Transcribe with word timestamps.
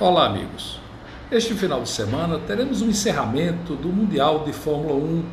Olá, 0.00 0.26
amigos. 0.26 0.78
Este 1.28 1.54
final 1.54 1.82
de 1.82 1.88
semana 1.88 2.38
teremos 2.38 2.82
um 2.82 2.88
encerramento 2.88 3.74
do 3.74 3.88
Mundial 3.88 4.44
de 4.44 4.52
Fórmula 4.52 4.94
1, 4.94 5.24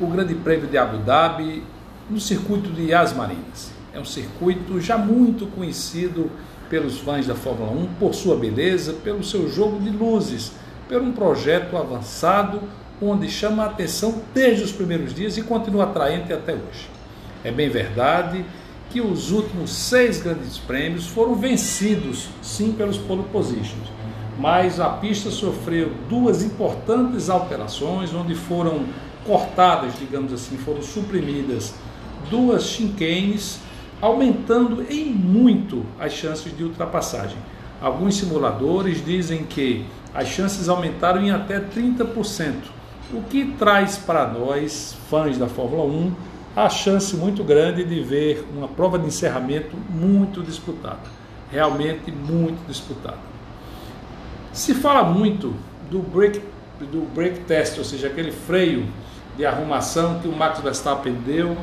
o 0.00 0.06
Grande 0.06 0.32
Prêmio 0.32 0.68
de 0.68 0.78
Abu 0.78 0.98
Dhabi, 0.98 1.64
no 2.08 2.20
circuito 2.20 2.70
de 2.70 2.90
Yas 2.92 3.12
Marinas. 3.12 3.72
É 3.92 3.98
um 3.98 4.04
circuito 4.04 4.80
já 4.80 4.96
muito 4.96 5.48
conhecido 5.48 6.30
pelos 6.70 7.00
fãs 7.00 7.26
da 7.26 7.34
Fórmula 7.34 7.72
1 7.72 7.94
por 7.98 8.14
sua 8.14 8.36
beleza, 8.36 8.92
pelo 8.92 9.24
seu 9.24 9.50
jogo 9.50 9.80
de 9.80 9.90
luzes, 9.90 10.52
por 10.88 11.02
um 11.02 11.10
projeto 11.10 11.76
avançado 11.76 12.62
onde 13.02 13.28
chama 13.28 13.64
a 13.64 13.66
atenção 13.66 14.22
desde 14.32 14.62
os 14.62 14.70
primeiros 14.70 15.12
dias 15.12 15.36
e 15.36 15.42
continua 15.42 15.82
atraente 15.82 16.32
até 16.32 16.52
hoje. 16.52 16.88
É 17.42 17.50
bem 17.50 17.68
verdade 17.68 18.44
que 18.90 19.00
os 19.00 19.32
últimos 19.32 19.70
seis 19.70 20.22
grandes 20.22 20.58
prêmios 20.58 21.06
foram 21.06 21.34
vencidos, 21.34 22.28
sim, 22.42 22.72
pelos 22.72 22.96
pole 22.96 23.24
positions 23.32 23.96
mas 24.38 24.78
a 24.78 24.90
pista 24.90 25.30
sofreu 25.30 25.92
duas 26.08 26.42
importantes 26.42 27.30
alterações, 27.30 28.12
onde 28.12 28.34
foram 28.34 28.84
cortadas, 29.24 29.98
digamos 29.98 30.32
assim, 30.32 30.56
foram 30.58 30.82
suprimidas 30.82 31.74
duas 32.30 32.64
chinquenes, 32.64 33.60
aumentando 34.00 34.84
em 34.90 35.06
muito 35.06 35.84
as 35.98 36.12
chances 36.12 36.54
de 36.56 36.64
ultrapassagem. 36.64 37.38
Alguns 37.80 38.16
simuladores 38.16 39.04
dizem 39.04 39.44
que 39.44 39.86
as 40.14 40.28
chances 40.28 40.68
aumentaram 40.68 41.22
em 41.22 41.30
até 41.30 41.58
30%, 41.60 42.54
o 43.12 43.22
que 43.22 43.54
traz 43.58 43.96
para 43.96 44.26
nós, 44.26 44.94
fãs 45.08 45.38
da 45.38 45.46
Fórmula 45.46 45.84
1, 45.84 46.12
a 46.56 46.70
chance 46.70 47.14
muito 47.14 47.44
grande 47.44 47.84
de 47.84 48.00
ver 48.00 48.48
uma 48.56 48.66
prova 48.66 48.98
de 48.98 49.06
encerramento 49.06 49.76
muito 49.90 50.42
disputada, 50.42 51.02
realmente 51.52 52.10
muito 52.10 52.66
disputada. 52.66 53.18
Se 54.54 54.74
fala 54.74 55.04
muito 55.04 55.54
do 55.90 55.98
break, 55.98 56.40
do 56.80 57.06
break 57.14 57.40
test, 57.40 57.76
ou 57.76 57.84
seja, 57.84 58.06
aquele 58.06 58.32
freio 58.32 58.88
de 59.36 59.44
arrumação 59.44 60.18
que 60.20 60.28
o 60.28 60.32
Max 60.32 60.60
Verstappen 60.60 61.12
deu 61.26 61.54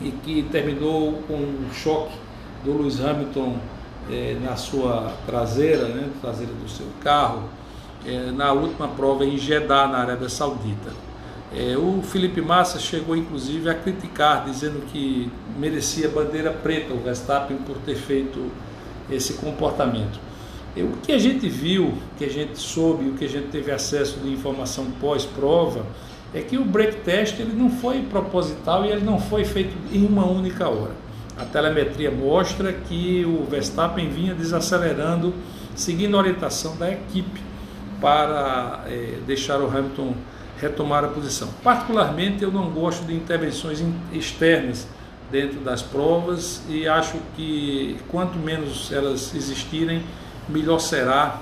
e 0.00 0.10
que 0.10 0.42
terminou 0.44 1.22
com 1.28 1.34
um 1.34 1.68
choque 1.74 2.16
do 2.64 2.78
Lewis 2.78 3.04
Hamilton 3.04 3.58
eh, 4.10 4.38
na 4.42 4.56
sua 4.56 5.12
traseira, 5.26 5.88
né, 5.88 6.08
traseira 6.22 6.52
do 6.52 6.68
seu 6.68 6.86
carro, 7.02 7.42
eh, 8.06 8.32
na 8.34 8.52
última 8.52 8.88
prova 8.88 9.26
em 9.26 9.36
Jeddah, 9.36 9.86
na 9.86 9.98
Arábia 9.98 10.30
Saudita. 10.30 10.92
Eh, 11.56 11.76
o 11.76 12.02
Felipe 12.02 12.40
Massa 12.40 12.80
chegou 12.80 13.16
inclusive 13.16 13.70
a 13.70 13.74
criticar, 13.74 14.44
dizendo 14.44 14.84
que 14.90 15.30
merecia 15.56 16.08
bandeira 16.08 16.50
preta 16.50 16.92
o 16.92 16.98
Verstappen 16.98 17.56
por 17.58 17.76
ter 17.78 17.94
feito 17.94 18.50
esse 19.10 19.34
comportamento. 19.34 20.18
O 20.76 20.96
que 20.96 21.12
a 21.12 21.18
gente 21.18 21.48
viu, 21.48 21.84
o 21.84 21.98
que 22.18 22.24
a 22.24 22.30
gente 22.30 22.58
soube, 22.58 23.08
o 23.08 23.12
que 23.12 23.24
a 23.24 23.28
gente 23.28 23.46
teve 23.46 23.70
acesso 23.70 24.18
de 24.18 24.32
informação 24.32 24.86
pós-prova, 25.00 25.86
é 26.34 26.40
que 26.40 26.58
o 26.58 26.64
break 26.64 26.96
test 27.02 27.38
ele 27.38 27.52
não 27.54 27.70
foi 27.70 28.02
proposital 28.02 28.84
e 28.84 28.88
ele 28.88 29.04
não 29.04 29.20
foi 29.20 29.44
feito 29.44 29.72
em 29.92 30.04
uma 30.04 30.26
única 30.26 30.68
hora. 30.68 30.90
A 31.36 31.44
telemetria 31.44 32.10
mostra 32.10 32.72
que 32.72 33.24
o 33.24 33.44
Verstappen 33.48 34.08
vinha 34.08 34.34
desacelerando, 34.34 35.32
seguindo 35.76 36.16
a 36.16 36.20
orientação 36.20 36.76
da 36.76 36.90
equipe 36.90 37.40
para 38.00 38.84
é, 38.88 39.18
deixar 39.24 39.60
o 39.60 39.66
Hamilton 39.68 40.14
retomar 40.64 41.04
a 41.04 41.08
posição. 41.08 41.48
Particularmente, 41.62 42.42
eu 42.42 42.50
não 42.50 42.70
gosto 42.70 43.04
de 43.04 43.14
intervenções 43.14 43.84
externas 44.12 44.86
dentro 45.30 45.60
das 45.60 45.82
provas 45.82 46.62
e 46.68 46.88
acho 46.88 47.18
que 47.36 47.98
quanto 48.08 48.38
menos 48.38 48.90
elas 48.90 49.34
existirem, 49.34 50.02
melhor 50.48 50.78
será 50.78 51.40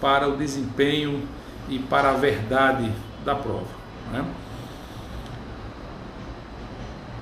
para 0.00 0.28
o 0.28 0.36
desempenho 0.36 1.22
e 1.68 1.78
para 1.78 2.10
a 2.10 2.14
verdade 2.14 2.92
da 3.24 3.34
prova. 3.34 3.66
Né? 4.12 4.24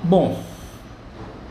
Bom, 0.03 0.42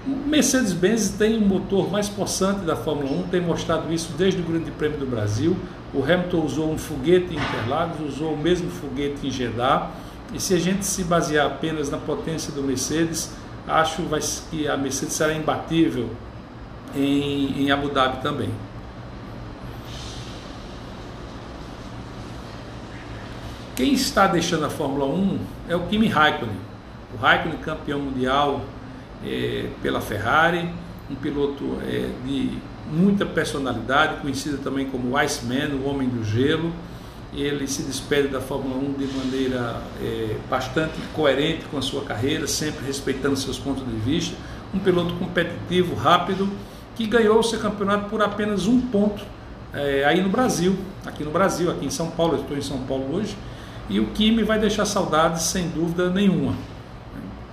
Mercedes-Benz 0.05 1.09
tem 1.17 1.35
o 1.35 1.41
motor 1.41 1.91
mais 1.91 2.07
possante 2.07 2.59
da 2.59 2.75
Fórmula 2.75 3.11
1, 3.23 3.23
tem 3.29 3.41
mostrado 3.41 3.91
isso 3.91 4.13
desde 4.15 4.39
o 4.39 4.43
Grande 4.43 4.69
Prêmio 4.69 4.99
do 4.99 5.05
Brasil. 5.07 5.57
O 5.91 6.03
Hamilton 6.03 6.45
usou 6.45 6.71
um 6.71 6.77
foguete 6.77 7.33
em 7.33 7.37
Interlagos, 7.37 8.13
usou 8.13 8.33
o 8.33 8.37
mesmo 8.37 8.69
foguete 8.69 9.25
em 9.25 9.31
Jeddah. 9.31 9.89
E 10.31 10.39
se 10.39 10.53
a 10.53 10.59
gente 10.59 10.85
se 10.85 11.03
basear 11.03 11.47
apenas 11.47 11.89
na 11.89 11.97
potência 11.97 12.53
do 12.53 12.61
Mercedes, 12.61 13.31
acho 13.67 14.03
que 14.51 14.67
a 14.67 14.77
Mercedes 14.77 15.15
será 15.15 15.33
imbatível 15.33 16.09
em, 16.95 17.63
em 17.63 17.71
Abu 17.71 17.89
Dhabi 17.89 18.21
também. 18.21 18.49
Quem 23.75 23.93
está 23.93 24.27
deixando 24.27 24.65
a 24.65 24.69
Fórmula 24.69 25.05
1 25.05 25.39
é 25.67 25.75
o 25.75 25.81
Kimi 25.87 26.07
Raikkonen. 26.07 26.55
O 27.13 27.17
Raikkonen, 27.17 27.57
campeão 27.57 27.99
mundial 27.99 28.61
é, 29.23 29.67
pela 29.81 30.01
Ferrari, 30.01 30.69
um 31.09 31.15
piloto 31.15 31.77
é, 31.83 32.09
de 32.25 32.57
muita 32.91 33.25
personalidade, 33.25 34.21
conhecido 34.21 34.57
também 34.57 34.87
como 34.87 35.17
Iceman, 35.17 35.75
o 35.75 35.87
Homem 35.87 36.07
do 36.07 36.23
Gelo. 36.23 36.71
Ele 37.33 37.67
se 37.67 37.83
despede 37.83 38.29
da 38.29 38.39
Fórmula 38.39 38.77
1 38.77 38.93
de 38.93 39.07
maneira 39.07 39.81
é, 40.01 40.37
bastante 40.49 40.93
coerente 41.13 41.65
com 41.65 41.77
a 41.77 41.81
sua 41.81 42.03
carreira, 42.03 42.47
sempre 42.47 42.85
respeitando 42.85 43.35
seus 43.35 43.59
pontos 43.59 43.83
de 43.85 43.95
vista. 43.97 44.35
Um 44.73 44.79
piloto 44.79 45.13
competitivo, 45.15 45.95
rápido, 45.95 46.49
que 46.95 47.05
ganhou 47.05 47.39
o 47.39 47.43
seu 47.43 47.59
campeonato 47.59 48.09
por 48.09 48.21
apenas 48.21 48.67
um 48.67 48.79
ponto 48.79 49.21
é, 49.73 50.05
aí 50.05 50.21
no 50.21 50.29
Brasil, 50.29 50.77
aqui 51.05 51.23
no 51.23 51.31
Brasil, 51.31 51.69
aqui 51.69 51.85
em 51.85 51.89
São 51.89 52.09
Paulo. 52.11 52.39
Estou 52.39 52.57
em 52.57 52.61
São 52.61 52.79
Paulo 52.79 53.15
hoje 53.15 53.35
e 53.89 53.99
o 53.99 54.07
Kimi 54.07 54.43
vai 54.43 54.57
deixar 54.57 54.85
saudades 54.85 55.43
sem 55.43 55.67
dúvida 55.69 56.09
nenhuma. 56.09 56.55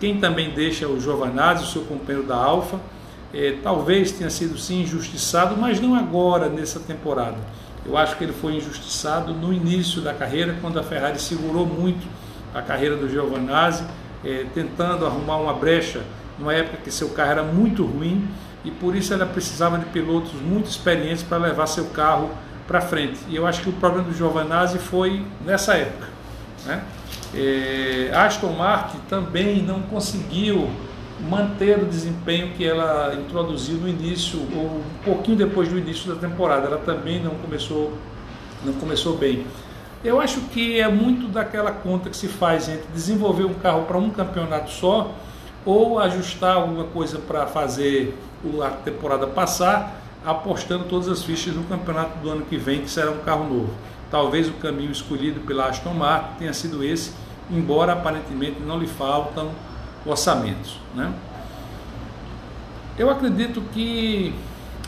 Quem 0.02 0.18
também 0.18 0.50
deixa 0.50 0.88
o 0.88 1.00
Giovanazzi, 1.00 1.62
o 1.62 1.66
seu 1.68 1.82
companheiro 1.82 2.26
da 2.26 2.34
Alfa, 2.34 2.76
é, 3.32 3.58
talvez 3.62 4.10
tenha 4.10 4.28
sido 4.30 4.58
sim 4.58 4.82
injustiçado, 4.82 5.56
mas 5.56 5.80
não 5.80 5.94
agora, 5.94 6.48
nessa 6.48 6.80
temporada. 6.80 7.36
Eu 7.86 7.96
acho 7.96 8.16
que 8.16 8.24
ele 8.24 8.32
foi 8.32 8.56
injustiçado 8.56 9.32
no 9.32 9.52
início 9.52 10.02
da 10.02 10.12
carreira, 10.12 10.56
quando 10.60 10.76
a 10.76 10.82
Ferrari 10.82 11.20
segurou 11.20 11.64
muito 11.64 12.04
a 12.52 12.60
carreira 12.60 12.96
do 12.96 13.08
Giovanazzi, 13.08 13.84
é, 14.24 14.44
tentando 14.52 15.06
arrumar 15.06 15.36
uma 15.36 15.54
brecha 15.54 16.02
numa 16.36 16.52
época 16.52 16.78
que 16.78 16.90
seu 16.90 17.10
carro 17.10 17.30
era 17.30 17.42
muito 17.44 17.84
ruim 17.86 18.26
e 18.64 18.72
por 18.72 18.96
isso 18.96 19.14
ela 19.14 19.24
precisava 19.24 19.78
de 19.78 19.84
pilotos 19.84 20.32
muito 20.32 20.68
experientes 20.68 21.22
para 21.22 21.38
levar 21.38 21.68
seu 21.68 21.84
carro 21.90 22.28
para 22.66 22.80
frente. 22.80 23.20
E 23.28 23.36
eu 23.36 23.46
acho 23.46 23.62
que 23.62 23.68
o 23.68 23.72
problema 23.74 24.08
do 24.08 24.12
Giovanazzi 24.16 24.78
foi 24.78 25.24
nessa 25.46 25.74
época. 25.74 26.08
Né? 26.66 26.82
É, 27.34 28.10
Aston 28.14 28.52
Martin 28.52 28.98
também 29.08 29.62
não 29.62 29.80
conseguiu 29.82 30.68
manter 31.28 31.78
o 31.78 31.86
desempenho 31.86 32.52
que 32.52 32.64
ela 32.64 33.14
introduziu 33.14 33.76
no 33.76 33.88
início 33.88 34.40
ou 34.54 34.64
um 34.64 34.82
pouquinho 35.04 35.36
depois 35.36 35.68
do 35.68 35.78
início 35.78 36.12
da 36.12 36.20
temporada. 36.20 36.66
Ela 36.66 36.78
também 36.78 37.22
não 37.22 37.30
começou, 37.32 37.92
não 38.64 38.72
começou 38.74 39.16
bem. 39.16 39.46
Eu 40.04 40.20
acho 40.20 40.40
que 40.52 40.80
é 40.80 40.88
muito 40.88 41.28
daquela 41.28 41.70
conta 41.70 42.10
que 42.10 42.16
se 42.16 42.26
faz 42.26 42.68
entre 42.68 42.86
desenvolver 42.92 43.44
um 43.44 43.54
carro 43.54 43.84
para 43.84 43.96
um 43.96 44.10
campeonato 44.10 44.70
só 44.70 45.14
ou 45.64 46.00
ajustar 46.00 46.56
alguma 46.56 46.84
coisa 46.84 47.18
para 47.18 47.46
fazer 47.46 48.18
a 48.64 48.70
temporada 48.70 49.28
passar, 49.28 50.02
apostando 50.24 50.84
todas 50.84 51.08
as 51.08 51.22
fichas 51.22 51.54
no 51.54 51.62
campeonato 51.64 52.18
do 52.18 52.30
ano 52.30 52.42
que 52.42 52.56
vem, 52.56 52.80
que 52.80 52.90
será 52.90 53.12
um 53.12 53.18
carro 53.18 53.44
novo. 53.44 53.70
Talvez 54.12 54.46
o 54.46 54.52
caminho 54.52 54.92
escolhido 54.92 55.40
pela 55.40 55.68
Aston 55.68 55.94
Martin 55.94 56.40
tenha 56.40 56.52
sido 56.52 56.84
esse, 56.84 57.14
embora 57.50 57.94
aparentemente 57.94 58.60
não 58.60 58.78
lhe 58.78 58.86
faltam 58.86 59.50
orçamentos. 60.04 60.76
Né? 60.94 61.10
Eu 62.98 63.08
acredito 63.08 63.62
que 63.72 64.34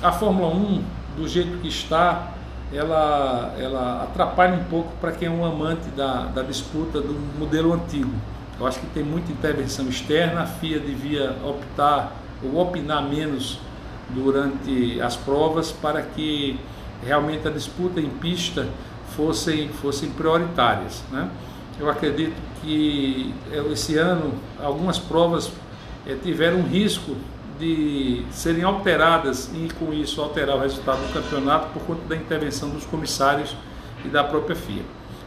a 0.03 0.13
Fórmula 0.13 0.49
1, 0.55 0.85
do 1.17 1.27
jeito 1.27 1.57
que 1.63 1.69
está, 1.69 2.35
ela, 2.71 3.55
ela 3.59 4.03
atrapalha 4.03 4.57
um 4.57 4.65
pouco 4.65 4.93
para 5.01 5.13
quem 5.13 5.27
é 5.27 5.31
um 5.31 5.43
amante 5.43 5.89
da, 5.97 6.27
da 6.27 6.43
disputa 6.43 7.01
do 7.01 7.15
modelo 7.39 7.73
antigo. 7.73 8.13
Eu 8.61 8.67
acho 8.67 8.79
que 8.79 8.87
tem 8.89 9.03
muita 9.03 9.33
intervenção 9.33 9.89
externa, 9.89 10.43
a 10.43 10.47
FIA 10.47 10.79
devia 10.81 11.35
optar 11.43 12.13
ou 12.43 12.61
opinar 12.61 13.03
menos 13.03 13.59
durante 14.11 15.01
as 15.01 15.17
provas 15.17 15.73
para 15.73 16.03
que 16.03 16.61
realmente 17.03 17.49
a 17.49 17.51
disputa 17.51 18.03
em 18.03 18.11
pista 18.11 18.69
fossem, 19.17 19.69
fossem 19.69 20.11
prioritárias. 20.11 21.03
Né? 21.11 21.29
Eu 21.79 21.91
acredito 21.91 22.35
que 22.63 23.35
é, 23.51 23.59
esse 23.73 23.97
ano 23.97 24.33
algumas 24.63 24.99
provas 24.99 25.51
é, 26.07 26.15
tiveram 26.15 26.59
um 26.59 26.67
risco 26.67 27.17
de 27.59 28.25
serem 28.31 28.65
alteradas 28.65 29.51
e 29.55 29.69
com 29.79 29.93
isso 29.93 30.21
alterar 30.21 30.57
o 30.57 30.61
resultado 30.61 31.07
do 31.07 31.13
campeonato 31.13 31.69
por 31.73 31.83
conta 31.83 32.09
da 32.09 32.17
intervenção 32.17 32.69
dos 32.71 32.85
comissários 32.85 33.57
e 34.05 34.09
da 34.09 34.25
própria 34.25 34.57
FIA. 34.57 34.83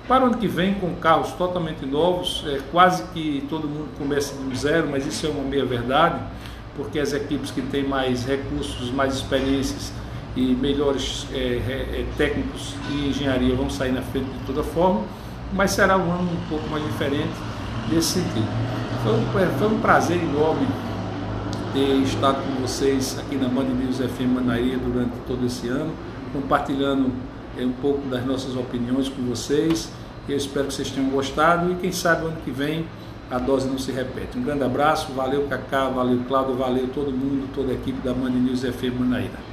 Para 0.08 0.24
o 0.24 0.28
ano 0.28 0.38
que 0.38 0.48
vem, 0.48 0.74
com 0.76 0.96
carros 0.96 1.32
totalmente 1.34 1.86
novos, 1.86 2.44
é, 2.48 2.60
quase 2.72 3.04
que 3.14 3.46
todo 3.50 3.68
mundo 3.68 3.90
começa 3.98 4.34
do 4.36 4.56
zero, 4.56 4.88
mas 4.90 5.06
isso 5.06 5.26
é 5.26 5.30
uma 5.30 5.44
meia 5.44 5.66
verdade, 5.66 6.22
porque 6.78 7.00
as 7.00 7.12
equipes 7.12 7.52
que 7.52 7.62
têm 7.62 7.84
mais 7.84 8.26
recursos, 8.26 8.90
mais 8.92 9.16
experiências, 9.16 9.92
e 10.38 10.56
melhores 10.56 11.26
é, 11.34 11.38
é, 11.38 12.06
técnicos 12.16 12.76
de 12.88 13.08
engenharia 13.08 13.56
vão 13.56 13.72
sair 13.72 13.92
na 13.92 14.04
frente 14.04 14.30
de 14.30 14.46
toda 14.46 14.62
forma, 14.62 15.02
mas 15.52 15.72
será 15.72 15.98
um 15.98 16.12
ano 16.12 16.30
um 16.32 16.50
pouco 16.50 16.70
mais 16.70 16.84
diferente 16.84 17.34
nesse 17.90 18.20
sentido. 18.20 18.48
Foi 19.04 19.14
um, 19.14 19.58
foi 19.58 19.68
um 19.68 19.80
prazer 19.80 20.18
enorme 20.18 20.68
ter 21.74 22.04
estado 22.04 22.38
com 22.44 22.62
vocês 22.62 23.18
aqui 23.18 23.36
na 23.36 23.48
Band 23.48 23.64
News 23.64 23.98
FM 23.98 24.36
Manaíra 24.36 24.78
durante 24.78 25.14
todo 25.28 25.44
esse 25.44 25.68
ano, 25.70 25.92
compartilhando 26.32 27.12
é, 27.58 27.66
um 27.66 27.72
pouco 27.72 28.08
das 28.08 28.24
nossas 28.24 28.56
opiniões 28.56 29.10
com 29.10 29.24
vocês. 29.24 29.92
Eu 30.30 30.38
espero 30.38 30.68
que 30.68 30.74
vocês 30.76 30.92
tenham 30.92 31.10
gostado 31.10 31.72
e 31.72 31.76
quem 31.78 31.92
sabe 31.92 32.28
ano 32.28 32.38
que 32.46 32.52
vem 32.52 32.86
a 33.32 33.40
dose 33.40 33.68
não 33.68 33.80
se 33.80 33.92
repete. 33.92 34.38
Um 34.38 34.44
grande 34.44 34.64
abraço, 34.64 35.12
valeu 35.14 35.48
Cacá, 35.48 35.90
valeu 35.90 36.22
Cláudio, 36.28 36.56
valeu 36.56 36.88
todo 36.94 37.12
mundo, 37.12 37.50
toda 37.56 37.72
a 37.72 37.74
equipe 37.74 38.00
da 38.02 38.14
Band 38.14 38.30
News 38.30 38.62
FM 38.62 39.00
Manaíra. 39.00 39.47